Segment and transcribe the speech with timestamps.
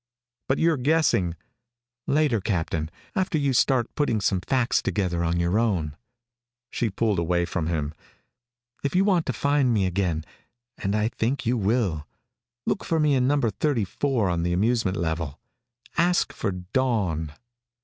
[0.47, 1.35] "But you're guessing"
[2.07, 5.95] "Later, Captain, after you start putting some facts together on your own."
[6.71, 7.93] She pulled away from him.
[8.83, 10.25] "If you want to find me again
[10.79, 12.07] and I think you will
[12.65, 15.39] look for me in Number thirty four on the amusement level.
[15.97, 17.33] Ask for Dawn."